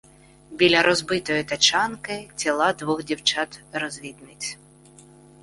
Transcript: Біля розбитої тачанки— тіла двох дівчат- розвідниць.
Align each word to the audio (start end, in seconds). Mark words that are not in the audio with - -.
Біля 0.51 0.81
розбитої 0.83 1.43
тачанки— 1.43 2.29
тіла 2.35 2.73
двох 2.73 3.03
дівчат- 3.03 3.59
розвідниць. 3.73 4.57